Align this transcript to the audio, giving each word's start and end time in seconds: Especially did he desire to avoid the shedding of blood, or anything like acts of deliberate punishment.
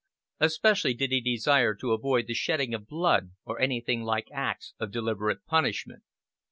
Especially 0.39 0.95
did 0.95 1.11
he 1.11 1.21
desire 1.21 1.75
to 1.75 1.91
avoid 1.91 2.25
the 2.25 2.33
shedding 2.33 2.73
of 2.73 2.87
blood, 2.87 3.33
or 3.45 3.61
anything 3.61 4.01
like 4.01 4.29
acts 4.31 4.73
of 4.79 4.89
deliberate 4.89 5.45
punishment. 5.45 6.01